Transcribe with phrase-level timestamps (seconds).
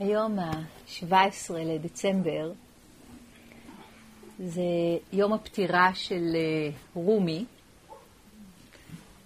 [0.00, 2.52] היום ה-17 לדצמבר
[4.38, 4.62] זה
[5.12, 7.44] יום הפטירה של אה, רומי.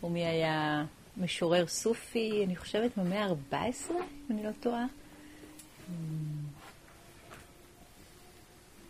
[0.01, 0.85] רומי היה
[1.17, 3.55] משורר סופי, אני חושבת במאה ה-14,
[3.91, 3.97] אם
[4.31, 4.85] אני לא טועה.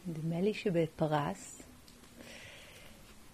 [0.06, 1.62] נדמה לי שבפרס.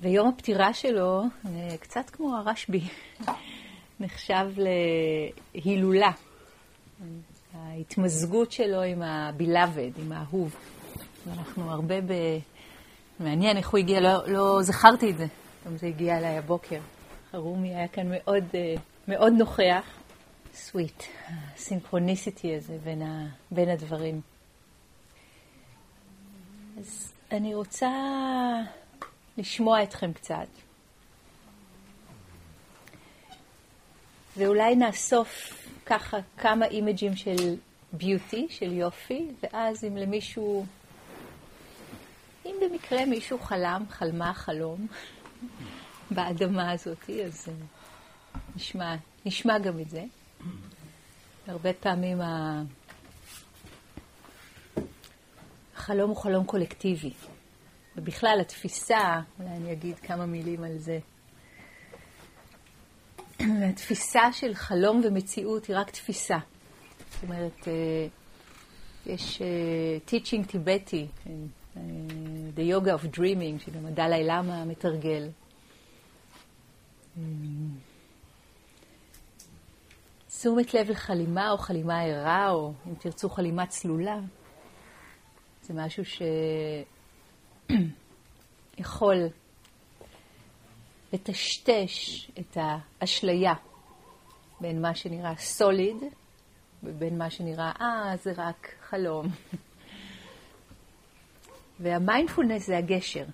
[0.00, 2.80] ויום הפטירה שלו, אה, קצת כמו הרשב"י,
[4.00, 4.46] נחשב
[5.54, 6.10] להילולה.
[7.54, 10.56] ההתמזגות שלו עם הבילבד, עם האהוב.
[11.26, 12.12] ואנחנו הרבה ב...
[13.20, 15.26] מעניין איך הוא הגיע, לא, לא זכרתי את זה,
[15.66, 16.80] גם זה הגיע אליי הבוקר.
[17.32, 18.74] הרומי היה כאן מאוד, אה,
[19.08, 19.84] מאוד נוכח.
[20.54, 24.20] סוויט, הסינכרוניסיטי הזה בין, ה, בין הדברים.
[26.78, 27.90] אז אני רוצה
[29.38, 30.46] לשמוע אתכם קצת.
[34.36, 37.56] ואולי נאסוף ככה כמה אימג'ים של
[37.92, 40.66] ביוטי, של יופי, ואז אם למישהו,
[42.46, 44.86] אם במקרה מישהו חלם, חלמה חלום
[46.14, 47.54] באדמה הזאת, אז אה,
[48.56, 48.94] נשמע,
[49.26, 50.04] נשמע גם את זה.
[51.46, 52.18] הרבה פעמים
[55.74, 57.12] החלום הוא חלום קולקטיבי,
[57.96, 60.98] ובכלל התפיסה, אולי אני אגיד כמה מילים על זה.
[63.40, 66.38] התפיסה של חלום ומציאות היא רק תפיסה.
[67.10, 68.06] זאת אומרת, אה,
[69.06, 69.46] יש אה,
[70.08, 71.32] teaching טיבטי, אה,
[72.56, 75.28] The Yoga of Dreaming, שגם הדלאי למה מתרגל.
[80.28, 84.18] תשומת לב לחלימה או חלימה ערה, או אם תרצו חלימה צלולה,
[85.62, 86.02] זה משהו
[88.78, 89.16] שיכול
[91.14, 93.54] לטשטש את האשליה
[94.60, 95.96] בין מה שנראה solid
[96.82, 99.26] ובין מה שנראה, אה, זה רק חלום.
[101.80, 103.24] והמיינדפולנס זה הגשר.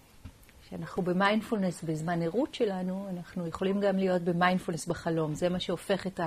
[0.62, 5.34] כשאנחנו במיינדפולנס בזמן ערות שלנו, אנחנו יכולים גם להיות במיינדפולנס בחלום.
[5.34, 6.20] זה מה שהופך את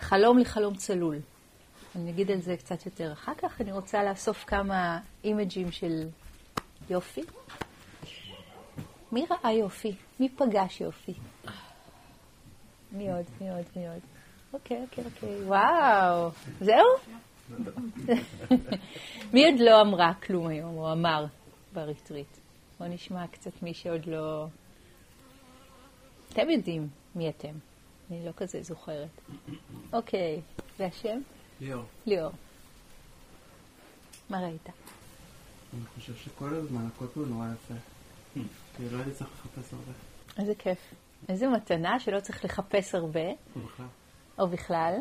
[0.00, 1.18] החלום לחלום צלול.
[1.96, 3.60] אני אגיד על זה קצת יותר אחר כך.
[3.60, 6.08] אני רוצה לאסוף כמה image ים של
[6.90, 7.22] יופי.
[9.12, 9.96] מי ראה יופי?
[10.20, 11.14] מי פגש יופי?
[12.92, 13.24] מי עוד?
[13.40, 13.64] מי עוד?
[13.76, 14.00] מי עוד?
[14.52, 15.42] אוקיי, אוקיי, אוקיי.
[15.44, 16.30] וואו.
[16.60, 16.86] זהו?
[19.32, 21.26] מי עוד לא אמרה כלום היום, או אמר
[21.72, 22.36] בריטריט?
[22.78, 24.46] בואו נשמע קצת מי שעוד לא...
[26.32, 27.52] אתם יודעים מי אתם.
[28.10, 29.20] אני לא כזה זוכרת.
[29.92, 30.40] אוקיי,
[30.78, 31.18] והשם?
[31.60, 31.84] ליאור.
[32.06, 32.32] ליאור.
[34.30, 34.68] מה ראית?
[35.74, 37.74] אני חושב שכל הזמן הכל פה נורא יפה.
[38.76, 39.92] כי לא הייתי צריך לחפש הרבה.
[40.38, 40.78] איזה כיף.
[41.28, 43.86] איזה מתנה שלא צריך לחפש הרבה, או בכלל.
[44.38, 44.94] או בכלל.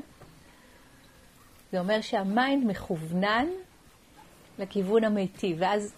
[1.71, 3.47] זה אומר שהמיינד מכוונן
[4.59, 5.93] לכיוון המיטיב, ואז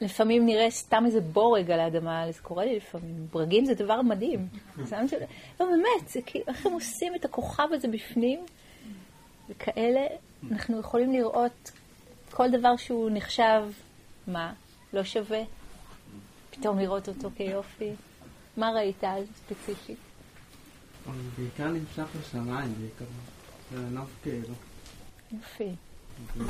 [0.00, 3.26] לפעמים נראה סתם איזה בורג על האדמה, זה קורה לי לפעמים.
[3.32, 4.48] ברגים זה דבר מדהים.
[5.60, 8.40] לא, באמת, זה כאילו, איך הם עושים את הכוכב הזה בפנים,
[9.48, 10.06] וכאלה,
[10.52, 11.70] אנחנו יכולים לראות
[12.30, 13.62] כל דבר שהוא נחשב,
[14.26, 14.52] מה?
[14.92, 15.42] לא שווה.
[16.60, 17.92] פתאום לראות אותו כיופי.
[18.56, 19.98] מה ראית אז ספציפית?
[21.38, 23.04] בעיקר נמשך לשמיים בעיקר.
[23.72, 24.54] זה נוף כאילו.
[25.32, 25.74] יופי.
[26.34, 26.40] כן.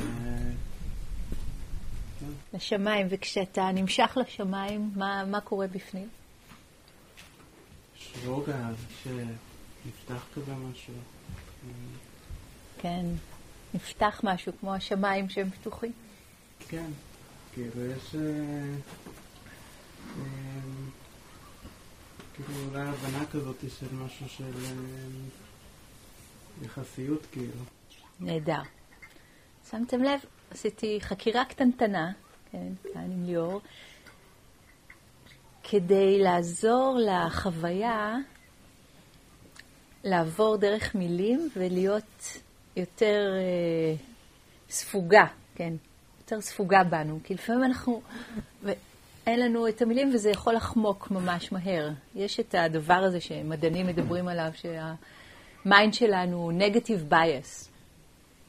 [2.53, 6.09] לשמיים, וכשאתה נמשך לשמיים, מה, מה קורה בפנים?
[7.97, 8.69] יש רוגע
[9.03, 10.93] שנפתח כזה משהו.
[12.77, 13.05] כן,
[13.73, 15.91] נפתח משהו כמו השמיים שהם פתוחים.
[16.67, 16.91] כן,
[17.53, 18.15] כאילו יש...
[18.15, 18.21] אה,
[20.17, 20.23] אה,
[22.35, 24.71] כאילו אולי הבנה כזאת של משהו של אה,
[26.65, 27.63] יחסיות כאילו.
[28.19, 28.61] נהדר.
[29.69, 30.19] שמתם לב?
[30.51, 32.11] עשיתי חקירה קטנטנה,
[32.51, 33.61] כן, כאן עם ליאור,
[35.63, 38.15] כדי לעזור לחוויה
[40.03, 42.39] לעבור דרך מילים ולהיות
[42.75, 43.95] יותר אה,
[44.69, 45.25] ספוגה,
[45.55, 45.73] כן,
[46.21, 47.19] יותר ספוגה בנו.
[47.23, 48.01] כי לפעמים אנחנו,
[49.29, 51.89] ואין לנו את המילים וזה יכול לחמוק ממש מהר.
[52.15, 57.67] יש את הדבר הזה שמדענים מדברים עליו, שהמיינד שלנו הוא negative bias.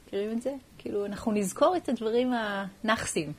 [0.07, 0.53] מכירים את זה?
[0.77, 3.33] כאילו, אנחנו נזכור את הדברים הנאחסים.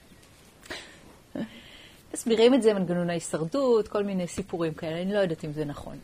[2.14, 5.96] מסבירים את זה, מנגנון ההישרדות, כל מיני סיפורים כאלה, אני לא יודעת אם זה נכון.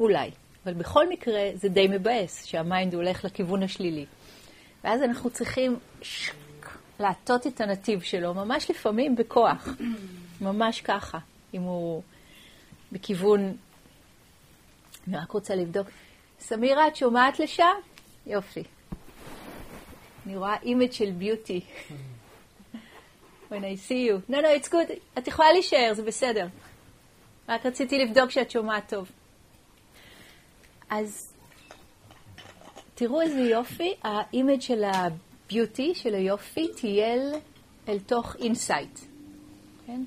[0.00, 0.30] אולי.
[0.64, 4.06] אבל בכל מקרה, זה די מבאס שהמיינד הולך לכיוון השלילי.
[4.84, 6.34] ואז אנחנו צריכים שק,
[7.00, 9.68] להטות את הנתיב שלו, ממש לפעמים בכוח.
[10.40, 11.18] ממש ככה.
[11.54, 12.02] אם הוא
[12.92, 13.56] בכיוון...
[15.08, 15.86] אני רק רוצה לבדוק.
[16.40, 17.74] סמירה, את שומעת לשם?
[18.26, 18.62] יופי.
[20.26, 21.60] אני רואה image של beauty.
[23.50, 24.30] When I see you.
[24.30, 24.92] No, no, it's good.
[25.18, 26.46] את יכולה להישאר, זה בסדר.
[27.48, 29.10] רק רציתי לבדוק שאת שומעת טוב.
[30.90, 31.32] אז
[32.94, 37.32] תראו איזה יופי, ה image של ה beauty, של היופי, טייל
[37.88, 38.98] אל תוך insight.
[39.86, 40.00] כן?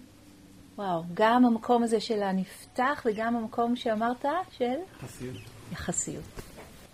[0.79, 4.75] וואו, גם המקום הזה של הנפתח וגם המקום שאמרת של?
[5.03, 5.35] יחסיות.
[5.71, 6.23] יחסיות.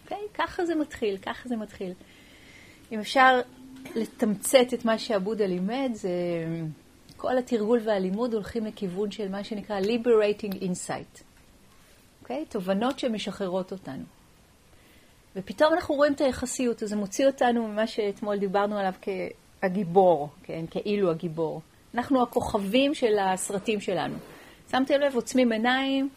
[0.04, 0.28] אוקיי?
[0.34, 1.94] ככה זה מתחיל, ככה זה מתחיל.
[2.92, 3.42] אם אפשר
[3.96, 6.10] לתמצת את מה שעבודה לימד, זה
[7.18, 11.22] כל התרגול והלימוד הולכים לכיוון של מה שנקרא Liberating Insight.
[12.22, 12.46] אוקיי?
[12.50, 14.04] תובנות שמשחררות אותנו.
[15.36, 18.94] ופתאום אנחנו רואים את היחסיות, אז זה מוציא אותנו ממה שאתמול דיברנו עליו
[19.62, 20.66] כהגיבור, כן?
[20.72, 21.62] כאילו הגיבור.
[21.96, 24.16] אנחנו הכוכבים של הסרטים שלנו.
[24.72, 26.10] שמתם לב, עוצמים עיניים,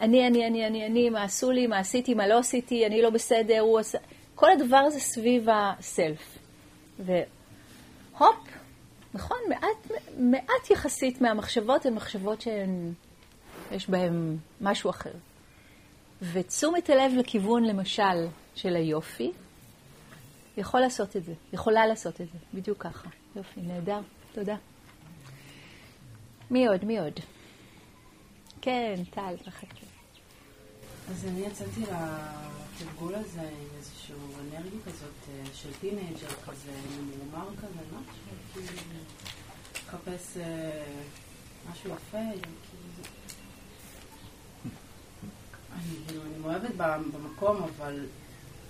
[0.00, 3.10] אני, אני, אני, אני, אני, מה עשו לי, מה עשיתי, מה לא עשיתי, אני לא
[3.10, 3.98] בסדר, הוא עשה...
[4.34, 6.38] כל הדבר הזה סביב הסלף.
[6.98, 8.48] והופ,
[9.14, 15.12] נכון, מעט, מעט יחסית מהמחשבות הן מחשבות שיש בהן משהו אחר.
[16.32, 19.32] ותשומת הלב לכיוון, למשל, של היופי,
[20.56, 23.08] יכול לעשות את זה, יכולה לעשות את זה, בדיוק ככה.
[23.36, 24.00] יופי, נהדר,
[24.32, 24.56] תודה.
[26.50, 26.84] מי עוד?
[26.84, 27.20] מי עוד?
[28.60, 29.86] כן, טל, מחכה.
[31.10, 37.80] אז אני יצאתי לתרגול הזה עם איזושהי אנרגיה כזאת אה, של teenager כזה, ממורמר כזה,
[37.90, 38.12] משהו,
[38.52, 38.82] כאילו,
[39.74, 40.84] לחפש אה,
[41.72, 42.54] משהו יפה, כאילו,
[45.72, 46.74] אני, כאילו, אני מאוהבת
[47.12, 48.06] במקום, אבל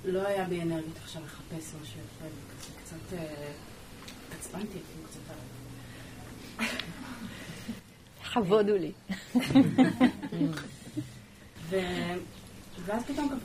[0.04, 3.52] לא היה בי אנרגיות עכשיו לחפש משהו יפה, וכזה קצת אה,
[4.38, 5.20] עצבנתי אפילו קצת.
[8.22, 8.92] לכבוד הוא לי.
[12.84, 13.38] ואז פתאום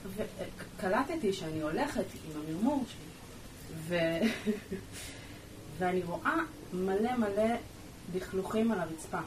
[0.78, 3.14] קלטתי שאני הולכת עם המרמור שלי.
[5.78, 6.38] ואני רואה
[6.74, 7.56] מלא מלא
[8.16, 9.20] לכלוכים על הרצפה.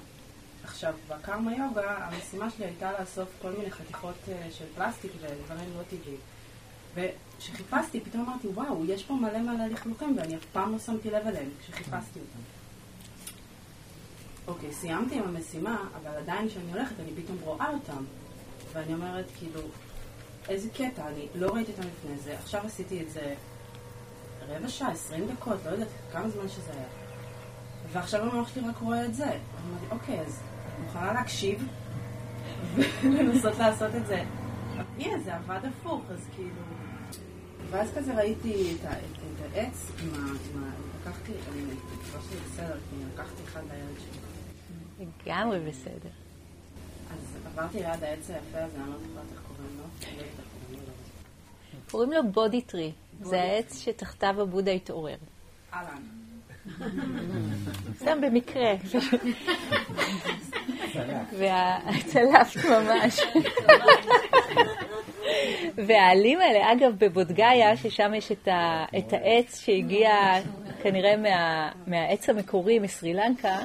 [0.64, 5.82] עכשיו, בקרמה יוגה המשימה שלי הייתה לאסוף כל מיני חתיכות אה, של פלסטיק ודברים לא
[5.82, 6.18] טבעיים.
[6.94, 11.26] וכשחיפשתי, פתאום אמרתי, וואו, יש פה מלא מלא לכלוכים, ואני אף פעם לא שמתי לב
[11.26, 12.55] אליהם כשחיפשתי אותם.
[14.46, 18.04] אוקיי, סיימתי עם המשימה, אבל עדיין כשאני הולכת אני פתאום רואה אותם.
[18.72, 19.60] ואני אומרת, כאילו,
[20.48, 23.34] איזה קטע, אני לא ראיתי אותם לפני זה, עכשיו עשיתי את זה
[24.48, 26.88] רבע שעה, עשרים דקות, לא יודעת כמה זמן שזה היה.
[27.92, 29.24] ועכשיו המוח שלי רק רואה את זה.
[29.24, 31.66] אמרתי, אוקיי, אז את מוכנה להקשיב
[33.02, 34.24] ולנסות לעשות את זה.
[34.98, 36.62] הנה, זה עבד הפוך, אז כאילו...
[37.70, 40.70] ואז כזה ראיתי את, את, את העץ עם ה...
[41.00, 44.35] לקחתי, אני מקווה שזה בסדר, כי לקחתי אחד לילד שלי.
[45.00, 46.10] לגמרי בסדר.
[47.10, 50.90] אז עברתי ליד העץ היפה הזה, אני לא זוכרת איך קוראים לו.
[51.90, 52.92] קוראים לו בודי טרי.
[53.20, 55.16] זה העץ שתחתיו הבודה התעורר.
[55.74, 56.02] אהלן.
[57.96, 58.74] סתם במקרה.
[61.38, 63.20] והצלפת ממש.
[65.86, 70.10] והעלים האלה, אגב, בבודגאיה, ששם יש את, ה, את העץ שהגיע
[70.82, 73.58] כנראה מה, מהעץ המקורי מסרי לנקה,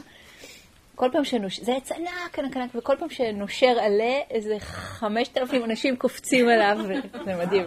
[1.02, 5.66] כל פעם שנושר, זה עץ ענק, ענק, ענק, וכל פעם שנושר עלה, איזה חמשת אלפים
[5.66, 7.66] אנשים קופצים עליו, וזה מדהים.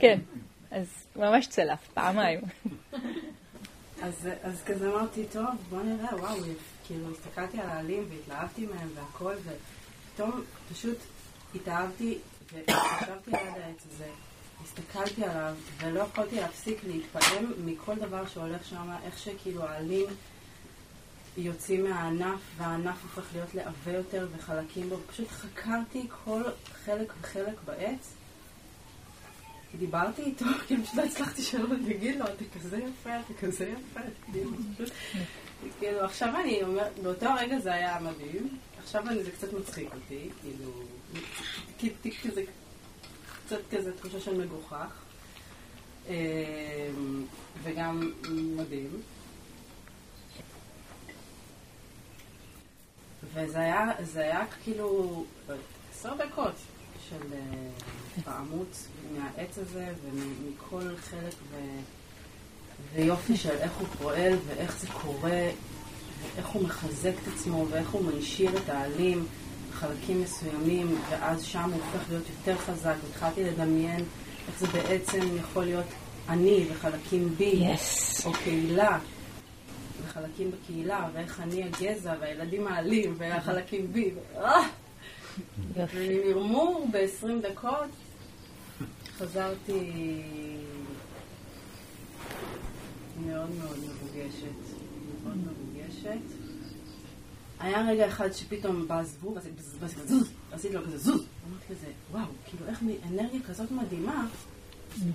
[0.00, 0.18] כן,
[0.70, 0.86] אז
[1.16, 2.40] ממש צלף, פעמיים.
[4.02, 6.36] אז, אז כזה אמרתי, טוב, בוא נראה, וואו,
[6.86, 10.98] כאילו הסתכלתי על העלים והתלהבתי מהם והכל, ופתאום פשוט
[11.54, 12.18] התאהבתי
[12.52, 14.08] וישבתי ליד העץ הזה,
[14.64, 20.06] הסתכלתי עליו, ולא יכולתי להפסיק להתפעם מכל דבר שהולך שם, איך שכאילו העלים
[21.36, 26.42] יוצאים מהענף, והענף הופך להיות לעבה יותר וחלקים בו, פשוט חקרתי כל
[26.84, 28.12] חלק וחלק בעץ.
[29.78, 34.00] דיברתי איתו, כאילו פשוט לא הצלחתי שלא להגיד לו, אתה כזה יפה, אתה כזה יפה,
[35.78, 40.70] כאילו, עכשיו אני אומרת, באותו רגע זה היה מדהים, עכשיו זה קצת מצחיק אותי, כאילו,
[42.22, 42.42] כזה,
[43.46, 44.92] קצת כזה תחושה של מגוחך,
[46.08, 46.12] אמ,
[47.62, 48.12] וגם
[48.56, 49.02] מדהים.
[53.34, 55.24] וזה היה, זה היה כאילו
[55.92, 56.54] עשר דקות
[57.08, 57.36] של
[58.24, 61.56] פעמות מהעץ הזה ומכל חלק ו...
[62.94, 65.50] ויופי של איך הוא פועל ואיך זה קורה
[66.34, 69.26] ואיך הוא מחזק את עצמו ואיך הוא מנשיר את העלים
[69.70, 74.04] בחלקים מסוימים ואז שם הוא הופך להיות יותר חזק והתחלתי לדמיין
[74.48, 75.86] איך זה בעצם יכול להיות
[76.28, 78.26] אני וחלקים בי yes.
[78.26, 78.98] או קהילה
[80.04, 84.10] וחלקים בקהילה ואיך אני הגזע והילדים העלים והחלקים בי
[85.74, 87.90] וממרמור ב-20 דקות
[89.18, 90.22] חזרתי
[93.26, 94.76] מאוד מאוד מבוגשת.
[95.24, 96.18] מאוד מבוגשת.
[97.60, 99.38] היה רגע אחד שפתאום בא זבוב,
[100.52, 101.24] עשיתי לו כזה זוז.
[101.48, 104.26] אמרתי כזה, וואו, כאילו איך אנרגיה כזאת מדהימה,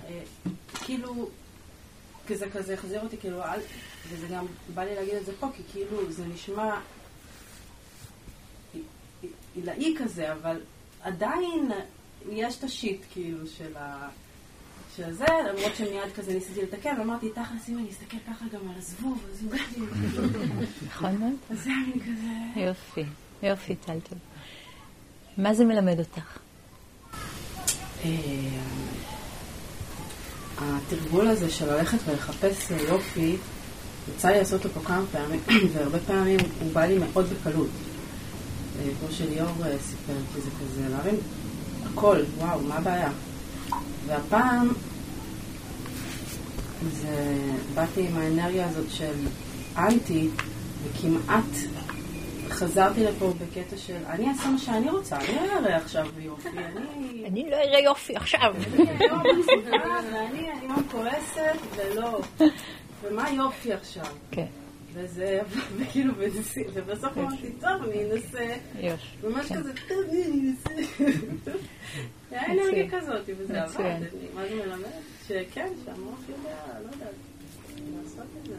[0.08, 0.22] אה,
[2.26, 3.40] כאילו, כזה כזה החזיר אותי, כאילו,
[4.08, 6.80] וזה גם, בא לי להגיד את זה פה, כי כאילו זה נשמע
[9.54, 10.60] עילאי כזה, אבל
[11.02, 11.70] עדיין
[12.30, 14.08] יש את השיט, כאילו, של ה...
[14.96, 18.78] של זה, למרות שמיד כזה ניסיתי לתקן, ואמרתי, תכלס, אם אני אסתכל ככה גם על
[18.78, 19.62] הזבוב, אז אולי...
[20.86, 21.32] נכון מאוד.
[21.50, 22.60] אז זה היה כזה...
[22.60, 23.04] יופי,
[23.42, 24.16] יופי, טלטל.
[25.38, 26.38] מה זה מלמד אותך?
[30.62, 33.36] התרגול הזה של ללכת ולחפש יופי,
[34.14, 35.40] יצא לי לעשות אותו כמה פעמים,
[35.72, 37.68] והרבה פעמים הוא בא לי מאוד בקלות.
[38.80, 41.16] אה, כמו שליאור אה, סיפר, כי זה כזה להבין
[41.92, 43.10] הכל, וואו, מה הבעיה?
[44.06, 44.68] והפעם
[47.00, 47.36] זה,
[47.74, 49.14] באתי עם האנרגיה הזאת של
[49.76, 50.28] אנטי,
[50.84, 51.56] וכמעט
[52.62, 57.26] חזרתי לפה בקטע של אני אעשה מה שאני רוצה, אני לא אראה עכשיו יופי, אני...
[57.26, 58.54] אני לא אראה יופי עכשיו.
[58.64, 59.22] אני היום
[60.12, 62.20] ואני היום כועסת, ולא.
[63.02, 64.06] ומה יופי עכשיו?
[64.30, 64.46] כן.
[64.92, 65.40] וזה,
[65.76, 66.14] וכאילו,
[66.74, 68.54] ובסוף אמרתי, טוב, אני אנסה.
[69.24, 69.54] ממש כן.
[69.54, 71.04] כזה, טוב, אני אנסה.
[72.30, 74.00] היה אנרגיה כזאת, וזה עבד.
[74.34, 74.88] מה זה מלמד?
[75.28, 77.08] שכן, שהמוח יודע, לא יודעת,
[78.02, 78.54] לעשות את זה.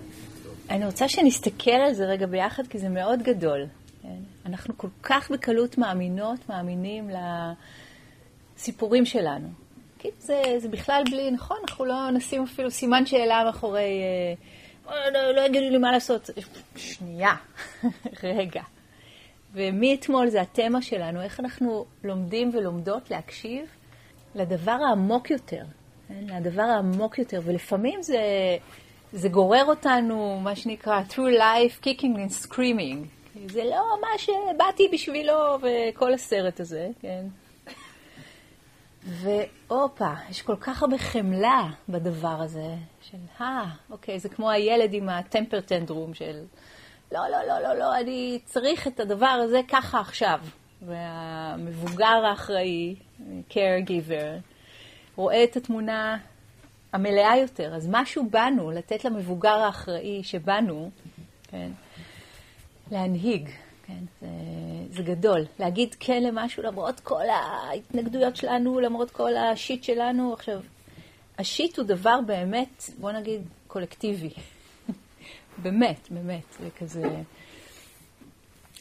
[0.69, 3.65] אני רוצה שנסתכל על זה רגע ביחד, כי זה מאוד גדול.
[4.03, 4.17] כן?
[4.45, 7.09] אנחנו כל כך בקלות מאמינות, מאמינים
[8.55, 9.47] לסיפורים שלנו.
[9.99, 14.01] כאילו זה, זה בכלל בלי, נכון, אנחנו לא נשים אפילו סימן שאלה מאחורי...
[14.89, 16.29] אה, לא, לא, לא יגידו לי מה לעשות.
[16.75, 17.35] שנייה,
[18.23, 18.61] רגע.
[19.53, 23.65] ומאתמול זה התמה שלנו, איך אנחנו לומדים ולומדות להקשיב
[24.35, 25.63] לדבר העמוק יותר,
[26.07, 26.25] כן?
[26.27, 28.21] לדבר העמוק יותר, ולפעמים זה,
[29.13, 33.22] זה גורר אותנו, מה שנקרא, through life, kicking and screaming.
[33.47, 37.25] זה לא מה שבאתי בשבילו וכל הסרט הזה, כן?
[39.03, 45.09] והופה, יש כל כך הרבה חמלה בדבר הזה, של אה, אוקיי, זה כמו הילד עם
[45.09, 46.43] הטמפר טנדרום של
[47.11, 50.39] לא, לא, לא, לא, לא, אני צריך את הדבר הזה ככה עכשיו.
[50.85, 52.95] והמבוגר האחראי,
[53.49, 54.41] caregiver,
[55.15, 56.17] רואה את התמונה
[56.93, 57.75] המלאה יותר.
[57.75, 60.89] אז משהו בנו, לתת למבוגר האחראי שבנו,
[61.47, 61.71] כן,
[62.91, 63.49] להנהיג,
[63.87, 64.27] כן, זה,
[64.91, 65.45] זה גדול.
[65.59, 70.33] להגיד כן למשהו למרות כל ההתנגדויות שלנו, למרות כל השיט שלנו.
[70.33, 70.59] עכשיו,
[71.39, 74.29] השיט הוא דבר באמת, בוא נגיד, קולקטיבי.
[75.63, 77.03] באמת, באמת, זה כזה...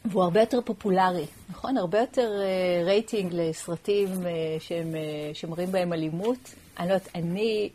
[0.05, 1.77] והוא הרבה יותר פופולרי, נכון?
[1.77, 4.27] הרבה יותר uh, רייטינג לסרטים uh,
[4.59, 6.55] שהם, uh, שמראים בהם אלימות.
[6.79, 7.71] אני לא יודעת, אני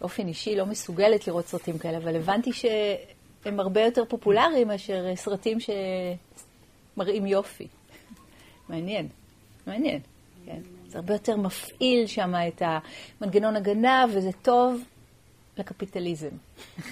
[0.00, 2.50] באופן אישי לא מסוגלת לראות סרטים כאלה, אבל הבנתי
[3.44, 5.58] שהם הרבה יותר פופולריים מאשר סרטים
[6.96, 7.68] שמראים יופי.
[8.68, 9.08] מעניין,
[9.66, 10.00] מעניין,
[10.46, 10.60] כן.
[10.88, 12.62] זה הרבה יותר מפעיל שם את
[13.20, 14.82] המנגנון הגנה, וזה טוב
[15.58, 16.28] לקפיטליזם.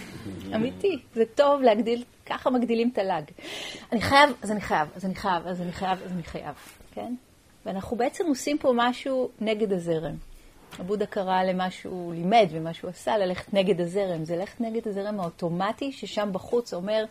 [0.55, 3.25] אמיתי, זה טוב להגדיל, ככה מגדילים את הלאג.
[3.93, 6.55] אני חייב, אז אני חייב, אז אני חייב, אז אני חייב, אז אני חייב,
[6.95, 7.15] כן?
[7.67, 10.15] ואנחנו בעצם עושים פה משהו נגד הזרם.
[10.79, 14.25] הבודה קרא למה שהוא לימד ומה שהוא עשה, ללכת נגד הזרם.
[14.25, 17.05] זה ללכת נגד הזרם האוטומטי, ששם בחוץ אומר,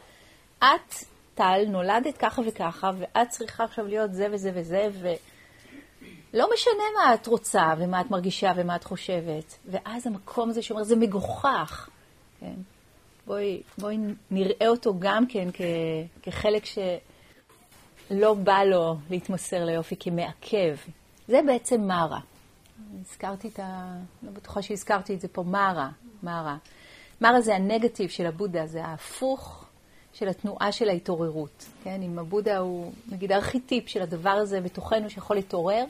[0.59, 0.93] את,
[1.35, 7.27] טל, נולדת ככה וככה, ואת צריכה עכשיו להיות זה וזה וזה, ולא משנה מה את
[7.27, 9.57] רוצה ומה את מרגישה ומה את חושבת.
[9.65, 11.89] ואז המקום הזה שאומר, זה מגוחך.
[12.39, 12.55] כן?
[13.27, 13.97] בואי, בואי
[14.31, 15.61] נראה אותו גם כן כ,
[16.21, 20.75] כחלק שלא בא לו להתמסר ליופי, כמעכב.
[21.27, 22.19] זה בעצם מרה.
[23.01, 23.97] הזכרתי את ה...
[24.23, 25.89] לא בטוחה שהזכרתי את זה פה, מרה,
[26.23, 26.57] מרה.
[27.21, 29.65] מרה זה הנגטיב של הבודה, זה ההפוך
[30.13, 31.65] של התנועה של ההתעוררות.
[31.83, 35.83] כן, אם הבודה הוא נגיד ארכיטיפ של הדבר הזה בתוכנו שיכול להתעורר,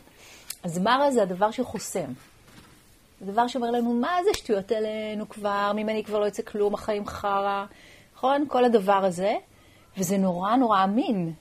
[0.64, 2.14] אז מרה זה הדבר שחוסם.
[3.22, 7.08] זה דבר שאומר לנו, מה זה שטויות עלינו כבר, ממני כבר לא יוצא כלום, החיים
[7.08, 7.66] חרא,
[8.16, 8.46] נכון?
[8.48, 9.36] כל הדבר הזה,
[9.98, 11.34] וזה נורא נורא אמין.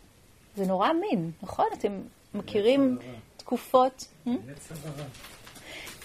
[0.56, 1.66] זה אמין, אמין, נכון?
[1.78, 2.00] אתם
[2.34, 2.98] מכירים
[3.36, 4.06] תקופות...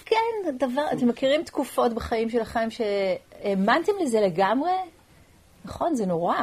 [0.06, 4.72] כן, דבר, אתם מכירים תקופות בחיים שלכם שהאמנתם לזה לגמרי?
[5.64, 6.36] נכון, זה נורא.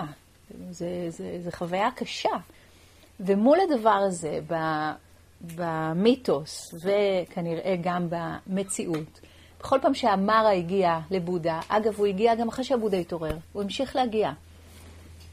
[0.69, 2.29] זה, זה, זה חוויה קשה.
[3.19, 4.39] ומול הדבר הזה,
[5.55, 9.19] במיתוס וכנראה גם במציאות.
[9.59, 14.31] בכל פעם שהמרה הגיע לבודה, אגב, הוא הגיע גם אחרי שהבודה התעורר, הוא המשיך להגיע.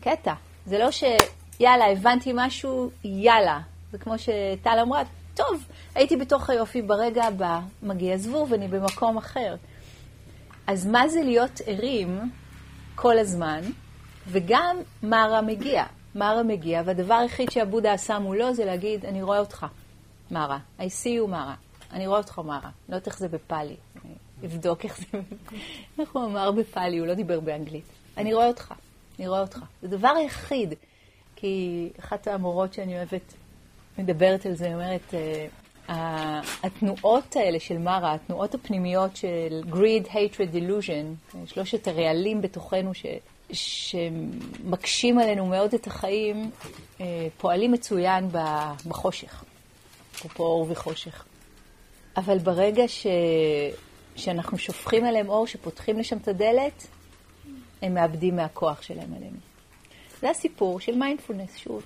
[0.01, 0.35] קטע.
[0.67, 3.61] זה לא שיאללה, הבנתי משהו, יאללה.
[3.93, 5.03] זה כמו שטל אמרה,
[5.49, 9.57] טוב, הייתי בתוך היופי, ברגע הבא מגיע זבוב, אני במקום אחר.
[10.67, 12.31] אז מה זה להיות ערים
[12.95, 13.61] כל הזמן,
[14.27, 15.85] וגם מארה מגיע.
[16.15, 19.67] מארה מגיע, והדבר היחיד שהבודה עשה מולו זה להגיד, אני רואה אותך,
[20.31, 20.59] מארה.
[20.79, 21.55] I see you, מארה.
[21.93, 22.71] אני רואה אותך, מארה.
[22.89, 23.77] לא יודעת איך זה בפאלי.
[24.05, 25.05] אני אבדוק איך זה...
[25.99, 27.85] איך הוא אמר בפאלי, הוא לא דיבר באנגלית.
[28.17, 28.75] אני רואה אותך,
[29.19, 29.65] אני רואה אותך.
[29.83, 30.75] זה הדבר היחיד.
[31.37, 33.35] כי אחת המורות שאני אוהבת
[33.99, 35.15] מדברת על זה, אומרת,
[35.89, 35.93] uh,
[36.63, 43.07] התנועות האלה של מרה, התנועות הפנימיות של greed, hatred, delusion, שלושת הרעלים בתוכנו ש,
[43.53, 46.51] שמקשים עלינו מאוד את החיים,
[46.99, 47.01] uh,
[47.39, 48.29] פועלים מצוין
[48.89, 49.45] בחושך,
[50.15, 51.25] אפרופו אור וחושך.
[52.17, 53.07] אבל ברגע ש,
[54.17, 56.87] שאנחנו שופכים עליהם אור, שפותחים לשם את הדלת,
[57.83, 59.37] הם מאבדים מהכוח שלהם עלינו.
[60.21, 61.83] זה הסיפור של מיינדפולנס, שוב.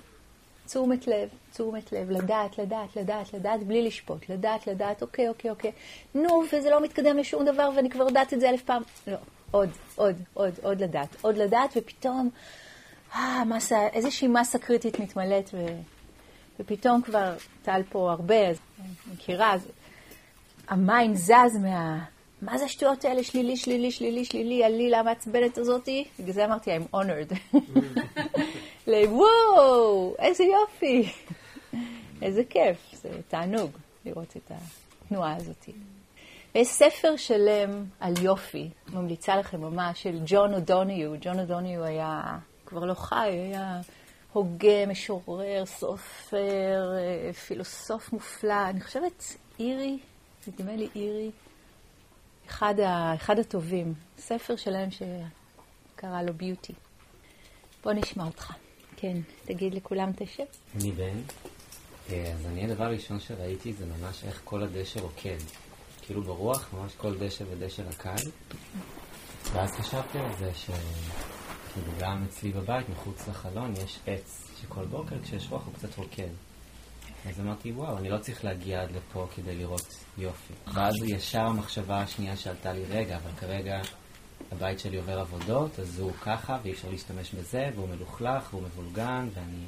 [0.65, 5.71] תשומת לב, תשומת לב, לדעת, לדעת, לדעת, לדעת, בלי לשפוט, לדעת, לדעת, אוקיי, אוקיי, אוקיי.
[6.15, 8.81] נו, וזה לא מתקדם לשום דבר, ואני כבר יודעת את זה אלף פעם.
[9.07, 9.17] לא,
[9.51, 12.29] עוד, עוד, עוד, עוד לדעת, עוד לדעת, ופתאום,
[13.15, 15.65] אה, מסה, איזושהי מסה קריטית מתמלאת, ו...
[16.59, 18.57] ופתאום כבר, טל פה הרבה, אז
[19.13, 19.67] מכירה, אז
[20.67, 22.05] ה mind זז מה...
[22.41, 23.23] מה זה השטויות האלה?
[23.23, 26.05] שלילי, שלילי, שלילי, שלילי, הלילה המעצבנת הזאתי?
[26.19, 27.55] בגלל זה אמרתי, I'm honored.
[28.87, 31.11] וואו, איזה יופי.
[32.21, 33.71] איזה כיף, זה תענוג
[34.05, 35.69] לראות את התנועה הזאת.
[36.55, 41.11] יש ספר שלם על יופי, ממליצה לכם ממש, של ג'ון אודוניו.
[41.21, 43.81] ג'ון אודוניו היה, כבר לא חי, היה
[44.33, 46.91] הוגה, משורר, סופר,
[47.47, 48.69] פילוסוף מופלא.
[48.69, 49.23] אני חושבת
[49.59, 49.99] אירי,
[50.47, 51.31] נדמה לי אירי.
[52.47, 56.73] אחד, ה, אחד הטובים, ספר שלם שקרא לו ביוטי.
[57.83, 58.53] בוא נשמע אותך.
[59.05, 60.43] כן, תגיד לכולם את השם.
[60.75, 61.17] אני בן.
[62.09, 65.37] אה, אז אני, הדבר הראשון שראיתי זה ממש איך כל הדשא רוקד.
[66.01, 68.29] כאילו ברוח, ממש כל דשא ודשא רקד.
[69.53, 75.47] ואז חשבתי על זה שכאילו גם אצלי בבית, מחוץ לחלון, יש עץ, שכל בוקר כשיש
[75.49, 76.29] רוח הוא קצת רוקד.
[77.29, 80.53] אז אמרתי, וואו, אני לא צריך להגיע עד לפה כדי לראות יופי.
[80.73, 83.81] ואז ישר המחשבה השנייה שעלתה לי, רגע, אבל כרגע
[84.51, 89.27] הבית שלי עובר עבודות, אז הוא ככה, ואי אפשר להשתמש בזה, והוא מלוכלך, והוא מבולגן,
[89.33, 89.65] ואני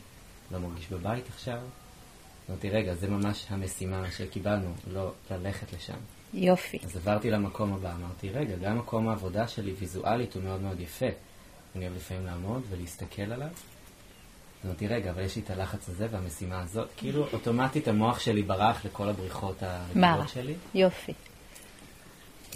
[0.52, 1.60] לא מרגיש בבית עכשיו.
[2.50, 5.98] אמרתי, רגע, זה ממש המשימה שקיבלנו, לא ללכת לשם.
[6.34, 6.80] יופי.
[6.84, 11.06] אז עברתי למקום הבא, אמרתי, רגע, גם מקום העבודה שלי ויזואלית הוא מאוד מאוד יפה.
[11.76, 13.48] אני אוהב לפעמים לעמוד ולהסתכל עליו.
[14.66, 16.90] אמרתי, רגע, אבל יש לי את הלחץ הזה והמשימה הזאת.
[16.98, 20.56] כאילו, אוטומטית המוח שלי ברח לכל הבריחות הרגילות שלי.
[20.74, 21.14] יופי.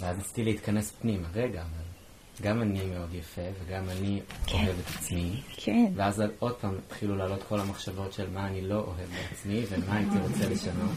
[0.00, 1.28] ואז רציתי להתכנס פנימה.
[1.34, 1.91] רגע, אבל
[2.40, 4.58] גם אני מאוד יפה, וגם אני כן.
[4.58, 5.40] אוהב את עצמי.
[5.56, 5.92] כן.
[5.96, 10.18] ואז עוד פעם התחילו לעלות כל המחשבות של מה אני לא אוהב בעצמי, ומה הייתי
[10.18, 10.96] רוצה לשנות.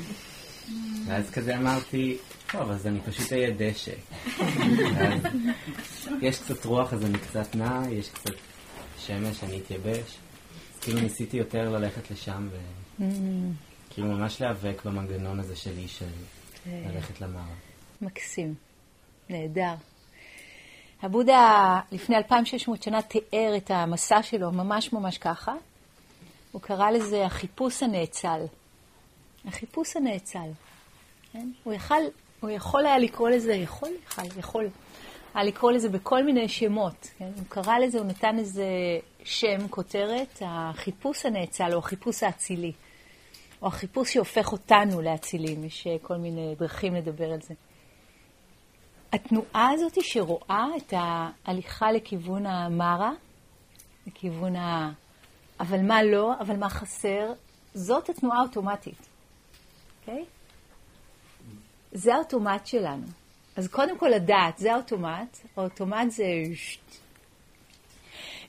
[1.08, 2.18] ואז כזה אמרתי,
[2.52, 3.92] טוב, אז אני פשוט אהיה דשא.
[6.22, 8.34] יש קצת רוח, אז אני קצת נע, יש קצת
[9.00, 10.18] שמש, אני אתייבש.
[10.82, 12.48] כאילו ניסיתי יותר ללכת לשם,
[12.96, 16.06] וכאילו ממש להיאבק במנגנון הזה שלי של
[16.66, 17.56] ללכת למערב.
[18.02, 18.54] מקסים,
[19.30, 19.74] נהדר.
[21.02, 25.54] הבודה לפני 2600 שנה תיאר את המסע שלו ממש ממש ככה.
[26.52, 28.46] הוא קרא לזה החיפוש הנאצל.
[29.46, 30.50] החיפוש הנאצל.
[31.34, 31.50] כן?
[31.64, 32.02] הוא, יכל,
[32.40, 34.68] הוא יכול היה לקרוא לזה, יכול, יכול, יכול,
[35.34, 37.10] היה לקרוא לזה בכל מיני שמות.
[37.18, 37.32] כן?
[37.36, 38.66] הוא קרא לזה, הוא נתן איזה
[39.24, 42.72] שם, כותרת, החיפוש הנאצל או החיפוש האצילי.
[43.62, 47.54] או החיפוש שהופך אותנו לאצילים, יש כל מיני דרכים לדבר על זה.
[49.16, 53.12] התנועה הזאת שרואה את ההליכה לכיוון המרה,
[54.08, 54.92] לכיוון ה...
[55.60, 57.34] אבל מה לא, אבל מה חסר,
[57.74, 59.08] זאת התנועה האוטומטית,
[60.02, 60.24] אוקיי?
[60.24, 60.26] Okay?
[61.92, 63.06] זה האוטומט שלנו.
[63.56, 66.26] אז קודם כל לדעת, זה האוטומט, האוטומט זה...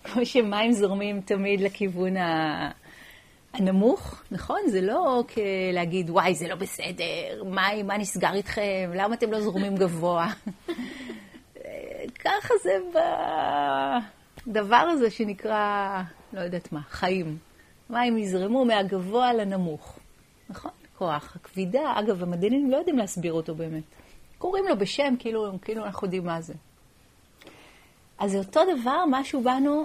[0.04, 2.70] כמו שמים זורמים תמיד לכיוון ה...
[3.56, 4.60] הנמוך, נכון?
[4.66, 9.76] זה לא כלהגיד, וואי, זה לא בסדר, מה, מה נסגר איתכם, למה אתם לא זורמים
[9.76, 10.26] גבוה?
[12.24, 13.00] ככה זה
[14.46, 17.38] בדבר הזה שנקרא, לא יודעת מה, חיים.
[17.90, 19.98] מים יזרמו מהגבוה לנמוך,
[20.50, 20.70] נכון?
[20.98, 23.82] כוח הכבידה, אגב, המדענים לא יודעים להסביר אותו באמת.
[24.38, 26.54] קוראים לו בשם, כאילו, כאילו אנחנו יודעים מה זה.
[28.18, 29.84] אז זה אותו דבר, משהו בנו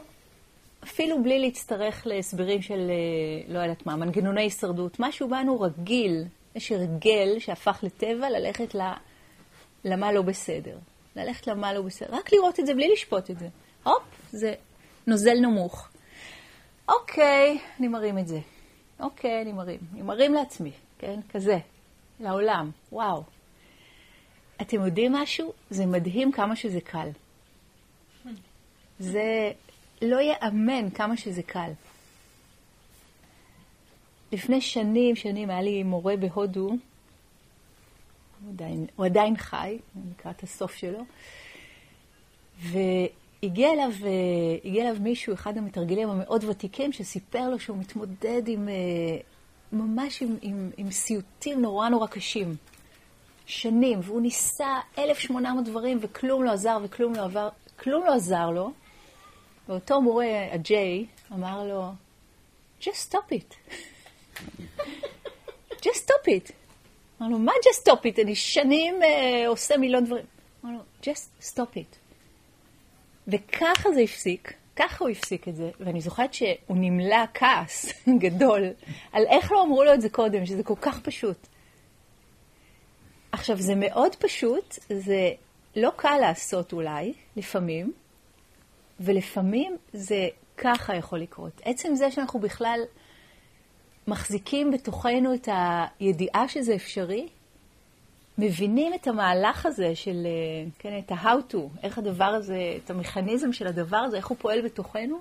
[0.83, 6.71] אפילו בלי להצטרך להסברים של, אה, לא יודעת מה, מנגנוני הישרדות, משהו בנו רגיל, יש
[6.71, 8.75] הרגל שהפך לטבע ללכת
[9.85, 10.77] למה לא בסדר.
[11.15, 13.47] ללכת למה לא בסדר, רק לראות את זה בלי לשפוט את זה.
[13.83, 14.53] הופ, זה
[15.07, 15.89] נוזל נמוך.
[16.89, 18.39] אוקיי, אני מרים את זה.
[18.99, 19.79] אוקיי, אני מרים.
[19.93, 21.19] אני מרים לעצמי, כן?
[21.29, 21.57] כזה,
[22.19, 22.71] לעולם.
[22.91, 23.23] וואו.
[24.61, 25.53] אתם יודעים משהו?
[25.69, 27.09] זה מדהים כמה שזה קל.
[28.99, 29.51] זה
[30.01, 31.71] לא ייאמן כמה שזה קל.
[34.31, 36.77] לפני שנים, שנים, היה לי מורה בהודו, הוא
[38.49, 39.77] עדיין, הוא עדיין חי,
[40.11, 41.03] לקראת הסוף שלו,
[42.59, 44.09] והגיע אליו, אה,
[44.65, 48.73] הגיע אליו מישהו, אחד המתרגלים המאוד ותיקים, שסיפר לו שהוא מתמודד עם, אה,
[49.71, 52.55] ממש עם, עם, עם סיוטים נורא נורא קשים.
[53.45, 58.71] שנים, והוא ניסה 1,800 דברים וכלום לא עזר וכלום לא עבר, כלום לא עזר לו.
[59.71, 61.91] ואותו מורה, הג'יי, אמר לו,
[62.81, 63.73] just stop it.
[65.83, 66.51] just stop it.
[67.21, 68.21] אמר לו, מה just stop it?
[68.21, 70.25] אני שנים uh, עושה מיליון דברים.
[70.65, 71.95] אמר לו, just stop it.
[73.27, 77.85] וככה זה הפסיק, ככה הוא הפסיק את זה, ואני זוכרת שהוא נמלא כעס
[78.23, 78.63] גדול
[79.11, 81.47] על איך לא אמרו לו את זה קודם, שזה כל כך פשוט.
[83.31, 85.31] עכשיו, זה מאוד פשוט, זה
[85.75, 87.93] לא קל לעשות אולי, לפעמים,
[89.01, 91.61] ולפעמים זה ככה יכול לקרות.
[91.65, 92.79] עצם זה שאנחנו בכלל
[94.07, 95.49] מחזיקים בתוכנו את
[95.99, 97.27] הידיעה שזה אפשרי,
[98.37, 103.53] מבינים את המהלך הזה של, אה, כן, את ה-how to, איך הדבר הזה, את המכניזם
[103.53, 105.19] של הדבר הזה, איך הוא פועל בתוכנו,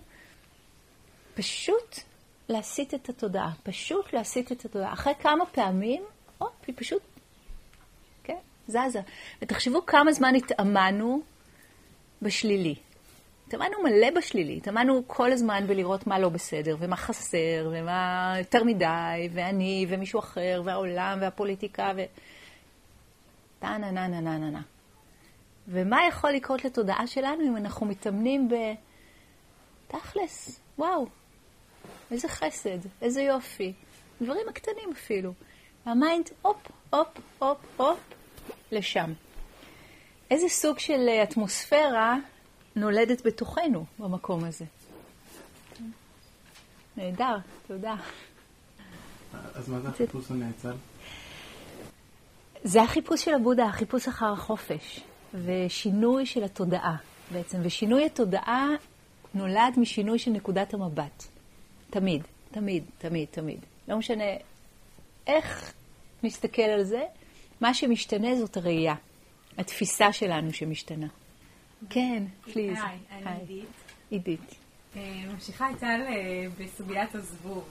[1.34, 1.98] פשוט
[2.48, 4.92] להסיט את התודעה, פשוט להסיט את התודעה.
[4.92, 6.02] אחרי כמה פעמים,
[6.38, 7.02] הופ, היא פשוט,
[8.24, 8.38] כן,
[8.68, 9.00] זזה.
[9.42, 11.22] ותחשבו כמה זמן התאמנו
[12.22, 12.74] בשלילי.
[13.50, 19.28] התאמנו מלא בשלילי, התאמנו כל הזמן בלראות מה לא בסדר, ומה חסר, ומה יותר מדי,
[19.32, 22.00] ואני, ומישהו אחר, והעולם, והפוליטיקה, ו...
[23.58, 24.60] טה נה נה נה נה נה נה.
[25.68, 28.54] ומה יכול לקרות לתודעה שלנו אם אנחנו מתאמנים ב...
[29.88, 31.06] תכלס, וואו,
[32.10, 33.72] איזה חסד, איזה יופי.
[34.22, 35.32] דברים הקטנים אפילו.
[35.86, 37.08] וה mind, הופ, הופ,
[37.38, 37.98] הופ, הופ,
[38.72, 39.12] לשם.
[40.30, 42.16] איזה סוג של אטמוספירה
[42.76, 44.64] נולדת בתוכנו במקום הזה.
[46.96, 47.94] נהדר, תודה.
[49.54, 50.72] אז מה זה החיפוש הנאצל?
[52.64, 55.00] זה החיפוש של הבודה, החיפוש אחר החופש,
[55.34, 56.96] ושינוי של התודעה
[57.32, 57.58] בעצם.
[57.62, 58.68] ושינוי התודעה
[59.34, 61.24] נולד משינוי של נקודת המבט.
[61.90, 63.60] תמיד, תמיד, תמיד, תמיד.
[63.88, 64.24] לא משנה
[65.26, 65.72] איך
[66.22, 67.02] נסתכל על זה,
[67.60, 68.94] מה שמשתנה זאת הראייה,
[69.58, 71.06] התפיסה שלנו שמשתנה.
[71.90, 72.78] כן, פליז.
[72.84, 73.68] היי, אני עידית.
[74.10, 74.54] עידית.
[75.32, 77.68] ממשיכה את טל אה, בסוגיית הזבוב.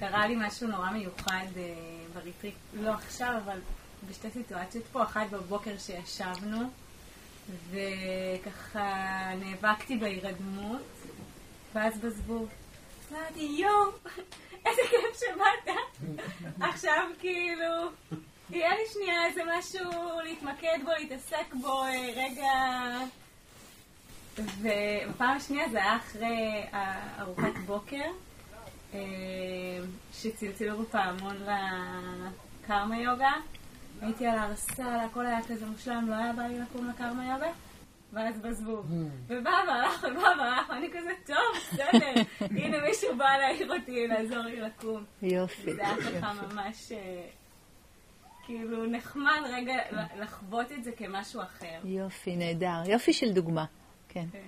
[0.00, 1.74] קרה לי משהו נורא מיוחד אה,
[2.14, 3.58] בריטריט, לא עכשיו, אבל
[4.08, 6.70] בשתי סיטואציות פה, אחת בבוקר שישבנו,
[7.70, 10.82] וככה נאבקתי בהירדמות,
[11.74, 12.48] ואז בזבוב.
[13.12, 13.90] אמרתי, יואו,
[14.66, 15.76] איזה כיף שבאת.
[16.60, 17.90] עכשיו כאילו,
[18.50, 22.50] יהיה לי שנייה איזה משהו להתמקד בו, להתעסק בו, אה, רגע...
[24.38, 26.66] ובפעם השנייה זה היה אחרי
[27.18, 28.04] ארוחת בוקר,
[28.94, 28.98] אה,
[30.12, 31.36] שצלצלו בפעמון
[32.62, 33.32] לקרמה יוגה.
[34.00, 37.50] הייתי על הרסל, הכל היה כזה מושלם, לא היה בא לי לקום לקרמה יוגה.
[38.12, 38.86] ואז בזבוב.
[39.26, 41.36] ובא והלך ובא והלך, ואני כזה, טוב,
[41.72, 45.04] בסדר, הנה מישהו בא להעיר אותי, לעזור לי לקום.
[45.22, 45.74] יופי.
[45.74, 46.92] זה היה ככה ממש...
[48.46, 49.74] כאילו נחמד רגע
[50.20, 51.80] לחוות את זה כמשהו אחר.
[51.84, 52.82] יופי, נהדר.
[52.86, 53.64] יופי של דוגמה,
[54.08, 54.26] כן.
[54.32, 54.38] כן.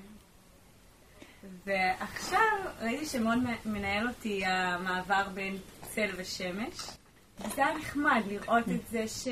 [1.67, 2.41] ועכשיו
[2.81, 6.75] ראיתי שמאוד מנהל אותי המעבר בין צל ושמש.
[7.41, 9.29] וזה היה נחמד לראות את זה ש...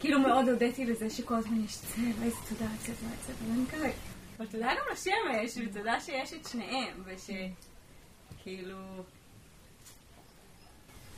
[0.00, 3.92] כאילו מאוד הודיתי לזה שכל הזמן יש צל, ואיזה תודה, צל, צל, צל, ואני כזה...
[4.36, 8.78] אבל תודה גם לשמש, ותודה שיש את שניהם, ושכאילו...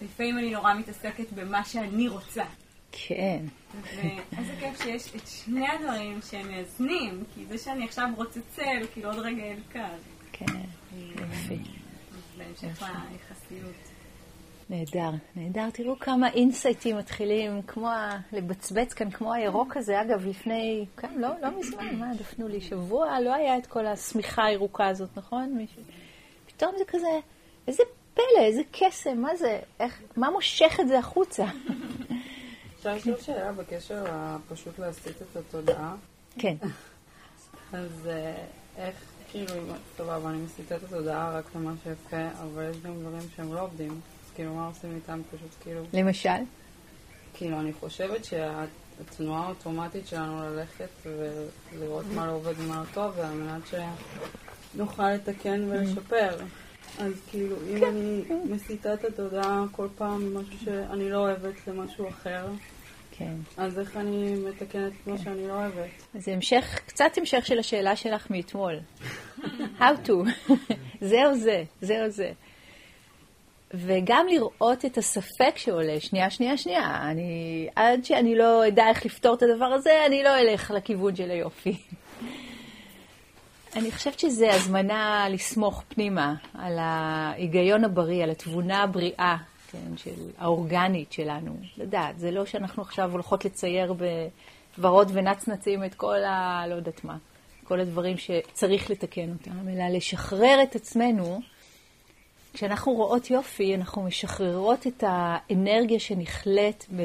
[0.03, 2.45] לפעמים אני נורא מתעסקת במה שאני רוצה.
[2.93, 3.45] כן.
[3.97, 9.11] ואיזה כיף שיש את שני הדברים שהם מאזנים, כי זה שאני עכשיו רוצה צל, כאילו
[9.11, 9.97] עוד רגע אין כאן.
[10.33, 10.61] כן,
[10.93, 11.59] יופי.
[12.39, 13.91] בהמשך ליחסיות.
[14.71, 15.71] נהדר, נהדר.
[15.71, 18.19] תראו כמה אינסייטים מתחילים, כמו ה...
[18.33, 20.01] לבצבץ כאן, כמו הירוק הזה.
[20.01, 24.45] אגב, לפני, כן, לא, לא מזמן, מה, דפנו לי שבוע, לא היה את כל השמיכה
[24.45, 25.55] הירוקה הזאת, נכון?
[25.57, 25.83] מישהו...
[26.47, 27.19] פתאום זה כזה,
[27.69, 27.83] איזה
[28.21, 31.45] פלא, איזה קסם, מה זה, איך, מה מושך את זה החוצה?
[32.79, 34.05] אפשר לשאול שאלה בקשר
[34.51, 35.95] לפשוט להסיט את התודעה?
[36.39, 36.55] כן.
[37.73, 38.35] אז אה,
[38.77, 38.95] איך,
[39.31, 39.55] כאילו,
[39.97, 43.91] סבבה, אני מסיטה את התודעה רק למה שיפה, אבל יש גם דברים שהם לא עובדים.
[43.91, 45.21] אז כאילו, מה עושים איתם?
[45.31, 45.83] פשוט כאילו...
[45.93, 46.39] למשל?
[47.35, 50.89] כאילו, אני חושבת שהתנועה האוטומטית שלנו ללכת
[51.73, 53.63] ולראות מה לא עובד ומה לא טוב, זה על מנת
[54.75, 56.37] שנוכל לתקן ולשפר.
[56.99, 62.47] אז כאילו, אם אני מסיטה את התודעה כל פעם ממשהו שאני לא אוהבת למשהו אחר,
[63.21, 63.35] כן.
[63.57, 65.91] אז איך אני מתקנת את מה שאני לא אוהבת?
[66.15, 68.79] זה המשך, קצת המשך של השאלה שלך מאתמול.
[69.81, 70.13] How to.
[71.01, 72.33] זה או זה, זה או זה.
[73.75, 77.11] וגם לראות את הספק שעולה, שנייה, שנייה, שנייה.
[77.11, 81.31] אני, עד שאני לא אדע איך לפתור את הדבר הזה, אני לא אלך לכיוון של
[81.31, 81.77] היופי.
[83.77, 89.37] אני חושבת שזה הזמנה לסמוך פנימה על ההיגיון הבריא, על התבונה הבריאה,
[89.73, 91.57] כן, של, האורגנית שלנו.
[91.77, 93.95] לדעת, זה לא שאנחנו עכשיו הולכות לצייר
[94.79, 96.65] בוורוד ונצנצים את כל ה...
[96.69, 97.17] לא יודעת מה,
[97.65, 101.41] כל הדברים שצריך לתקן אותם, אלא לשחרר את עצמנו.
[102.53, 107.03] כשאנחנו רואות יופי, אנחנו משחררות את האנרגיה שנכלאת ב...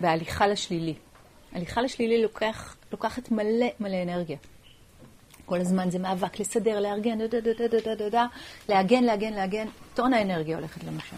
[0.00, 0.94] בהליכה לשלילי.
[1.52, 4.36] הליכה לשלילי לוקח, לוקחת מלא מלא אנרגיה.
[5.46, 8.26] כל הזמן זה מאבק לסדר, לארגן, דה, דה, דה, דה, דה, דה, דה,
[8.68, 11.16] להגן, להגן, להגן, טון אנרגיה הולכת שם.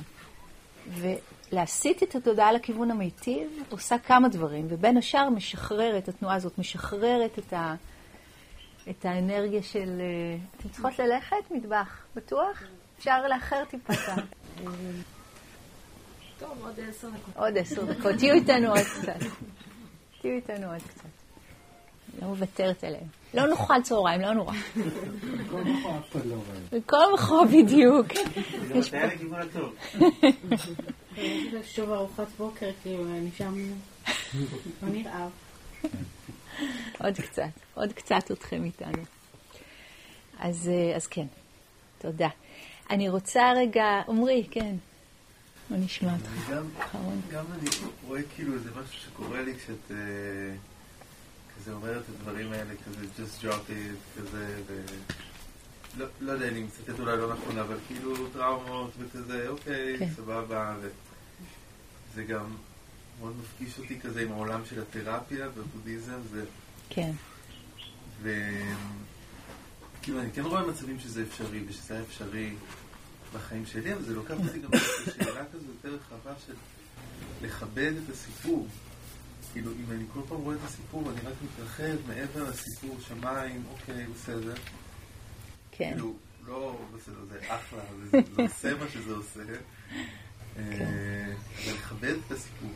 [1.53, 7.53] ולהסיט את התודעה לכיוון המיטיב עושה כמה דברים, ובין השאר משחררת, התנועה הזאת משחררת את,
[7.53, 7.75] ה,
[8.91, 10.01] את האנרגיה של...
[10.01, 11.51] אה, אתם צריכות ללכת?
[11.51, 12.05] מטבח.
[12.17, 12.63] בטוח?
[12.99, 14.25] אפשר לאחר טיפה כאן.
[16.39, 17.37] טוב, עוד עשר דקות.
[17.37, 18.13] עוד עשר דקות.
[18.19, 19.27] תהיו איתנו עוד קצת.
[20.21, 21.14] תהיו איתנו עוד קצת.
[22.23, 23.07] לא מוותרת עליהם.
[23.35, 24.55] לא נאכל צהריים, לא נורא.
[25.47, 27.45] בכל מקום אף אחד לא רואה.
[27.47, 28.07] בדיוק.
[28.69, 29.75] זה מטעה לכיוון הטוב.
[31.53, 33.55] לחשוב ארוחת בוקר, כאילו, אני שם...
[34.83, 35.31] לא נרעב.
[36.99, 37.43] עוד קצת,
[37.75, 39.03] עוד קצת אתכם איתנו.
[40.39, 41.27] אז, אה, אז כן,
[41.99, 42.29] תודה.
[42.91, 44.77] אני רוצה רגע, עמרי, כן.
[45.71, 46.51] בוא נשמע אותך.
[46.51, 46.65] גם.
[47.31, 47.71] גם אני
[48.07, 49.97] רואה כאילו איזה משהו שקורה לי כשאת אה,
[51.57, 54.85] כזה אומרת את הדברים האלה, כזה just drop it, כזה, ו...
[55.99, 60.09] לא, לא יודע, אני מצטט אולי לא נכון, אבל כאילו טראומות וכזה, אוקיי, כן.
[60.17, 62.47] סבבה, וזה גם
[63.21, 66.45] מאוד מפגיש אותי כזה עם העולם של התרפיה והבודהיזם, זה...
[66.91, 67.13] כן,
[68.23, 68.51] ו...
[70.03, 72.55] כאילו, אני כן רואה מצבים שזה אפשרי, ושזה היה אפשרי
[73.35, 76.55] בחיים שלי, אבל זה לוקח אותי גם לשאלה כזו יותר רחבה של
[77.43, 78.69] לכבד את הסיפור.
[79.55, 84.07] כאילו, אם אני כל פעם רואה את הסיפור ואני רק מתרחב מעבר לסיפור, שמיים, אוקיי,
[84.07, 84.55] בסדר.
[85.71, 86.15] כן, כאילו,
[86.47, 89.41] לא בסדר, זה אחלה, זה זה עושה מה שזה עושה.
[90.57, 90.63] אה,
[91.65, 92.71] אבל לכבד את הסיפור.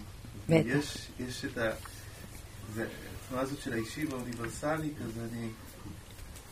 [0.48, 0.66] בטח.
[0.66, 1.70] יש, יש את ה...
[2.74, 2.86] זה,
[3.24, 5.48] התנועה הזאת של האישי והאוניברסלי, כזה אני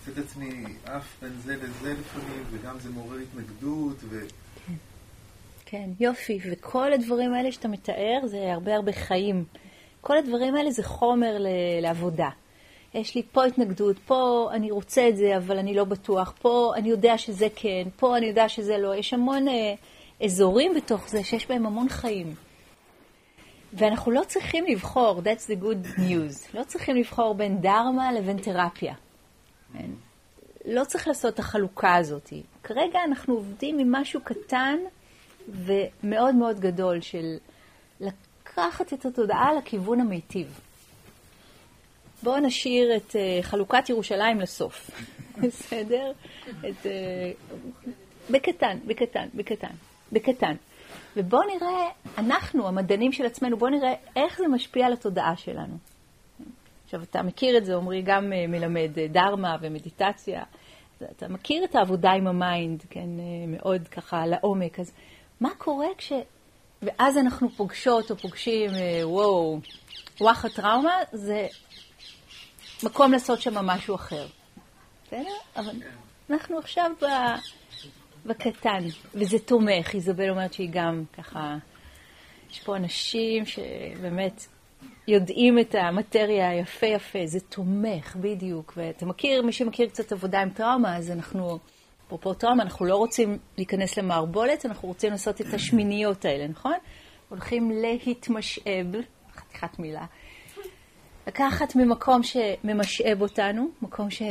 [0.09, 4.21] מוצא את עצמי עף בין זה לזה לפעמים, וגם זה מעורר התנגדות, ו...
[5.67, 6.39] כן, יופי.
[6.51, 9.45] וכל הדברים האלה שאתה מתאר זה הרבה הרבה חיים.
[10.01, 12.29] כל הדברים האלה זה חומר ל- לעבודה.
[12.95, 16.89] יש לי פה התנגדות, פה אני רוצה את זה, אבל אני לא בטוח, פה אני
[16.89, 18.95] יודע שזה כן, פה אני יודע שזה לא.
[18.95, 19.75] יש המון אה,
[20.25, 22.35] אזורים בתוך זה שיש בהם המון חיים.
[23.73, 28.95] ואנחנו לא צריכים לבחור, that's the good news, לא צריכים לבחור בין דרמה לבין תרפיה.
[29.73, 29.91] כן?
[30.65, 32.33] לא צריך לעשות את החלוקה הזאת.
[32.63, 34.77] כרגע אנחנו עובדים עם משהו קטן
[35.49, 37.37] ומאוד מאוד גדול של
[38.59, 40.61] לקחת את התודעה לכיוון המיטיב.
[42.23, 44.91] בואו נשאיר את uh, חלוקת ירושלים לסוף,
[45.43, 46.13] בסדר?
[46.49, 47.89] את, uh,
[48.31, 49.73] בקטן, בקטן, בקטן,
[50.13, 50.55] בקטן.
[51.17, 51.89] ובואו נראה,
[52.19, 55.77] אנחנו, המדענים של עצמנו, בואו נראה איך זה משפיע על התודעה שלנו.
[56.85, 60.43] עכשיו, אתה מכיר את זה, עמרי גם uh, מלמד uh, דרמה ומדיטציה.
[61.03, 64.81] אתה מכיר את העבודה עם ה mind, כן, uh, מאוד ככה לעומק.
[64.81, 64.93] אז
[65.41, 66.13] מה קורה כש...
[66.83, 69.61] ואז אנחנו פוגשות או פוגשים, uh, וואו,
[70.21, 71.47] וואחד טראומה, זה
[72.83, 74.27] מקום לעשות שם משהו אחר.
[75.07, 75.35] בסדר?
[75.57, 75.75] אבל
[76.31, 77.07] אנחנו עכשיו ב...
[78.27, 78.85] בקטן,
[79.15, 79.95] וזה תומך.
[79.95, 81.57] איזבל אומרת שהיא גם ככה,
[82.51, 84.47] יש פה אנשים שבאמת
[85.09, 88.73] יודעים את המטריה היפה יפה, זה תומך, בדיוק.
[88.77, 91.59] ואתה מכיר, מי שמכיר קצת עבודה עם טראומה, אז אנחנו,
[92.07, 96.75] אפרופו טראומה, אנחנו לא רוצים להיכנס למערבולת, אנחנו רוצים לעשות את השמיניות האלה, נכון?
[97.29, 98.87] הולכים להתמשאב,
[99.37, 100.05] חתיכת מילה,
[101.27, 104.23] לקחת ממקום שממשאב אותנו, מקום ש...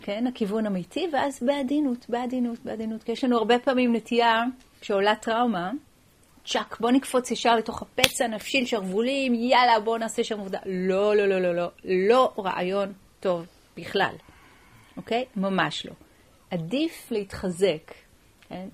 [0.00, 3.02] כן, הכיוון אמיתי, ואז בעדינות, בעדינות, בעדינות.
[3.02, 4.42] כי יש לנו הרבה פעמים נטייה,
[4.80, 5.70] כשעולה טראומה,
[6.44, 10.58] צ'אק, בוא נקפוץ ישר לתוך הפצע, נפשיל שרוולים, יאללה, בוא נעשה שם עבודה.
[10.66, 11.70] לא, לא, לא, לא, לא.
[11.84, 14.14] לא רעיון טוב בכלל,
[14.96, 15.24] אוקיי?
[15.36, 15.92] ממש לא.
[16.50, 17.92] עדיף להתחזק,
[18.48, 18.68] כן?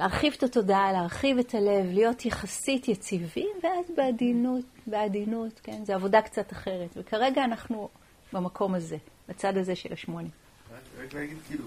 [0.00, 5.84] להרחיב את התודעה, להרחיב את הלב, להיות יחסית יציבים, ואז בעדינות, בעדינות, כן?
[5.84, 6.88] זו עבודה קצת אחרת.
[6.96, 7.88] וכרגע אנחנו
[8.32, 8.96] במקום הזה,
[9.28, 10.28] בצד הזה של השמונה.
[10.74, 11.64] רק- רק להגיד, כאילו,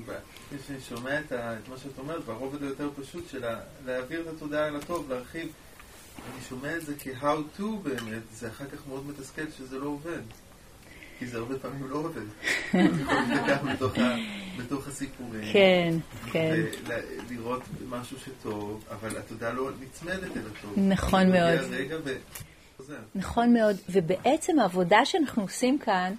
[0.64, 1.32] כשאני שומע את
[1.70, 3.46] מה שאת אומרת, ברובד היותר פשוט של
[3.86, 5.52] להעביר את התודעה אל הטוב, להרחיב,
[6.18, 10.22] אני שומע את זה כ-how to באמת, זה אחר כך מאוד מתסכל שזה לא עובד.
[11.22, 12.22] כי זה הרבה פעמים לא עובד.
[13.46, 14.16] אתה יכול להילקח
[14.58, 15.54] בתוך הסיפורים.
[15.54, 15.94] כן,
[16.32, 16.56] כן.
[17.28, 20.74] ולראות משהו שטוב, אבל התודעה לא נצמדת אל הטוב.
[20.78, 21.60] נכון מאוד.
[23.16, 26.14] נכון מאוד, ובעצם העבודה שאנחנו עושים כאן,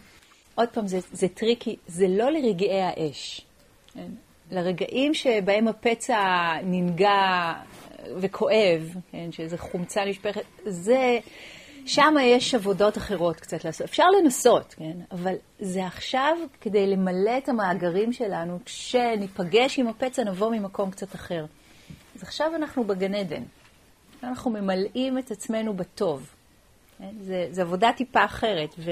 [0.54, 3.46] עוד פעם, זה, זה tricky, זה לא לרגעי האש.
[3.94, 4.10] כן?
[4.50, 7.52] לרגעים שבהם הפצע ננגע
[8.20, 9.32] וכואב, כן?
[9.32, 11.18] שאיזו חומצה נשפכת, זה,
[11.86, 13.86] שם יש עבודות אחרות קצת לעשות.
[13.86, 14.96] אפשר לנסות, כן?
[15.12, 21.44] אבל זה עכשיו כדי למלא את המאגרים שלנו, כשניפגש עם הפצע נבוא ממקום קצת אחר.
[22.16, 23.42] אז עכשיו אנחנו בגן עדן.
[24.22, 26.30] אנחנו ממלאים את עצמנו בטוב.
[26.98, 27.14] כן?
[27.20, 28.74] זה, זה עבודה טיפה אחרת.
[28.78, 28.90] ו...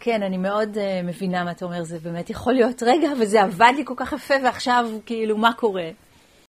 [0.00, 3.72] כן, אני מאוד uh, מבינה מה אתה אומר, זה באמת יכול להיות, רגע, וזה עבד
[3.76, 5.90] לי כל כך יפה, ועכשיו, כאילו, מה קורה?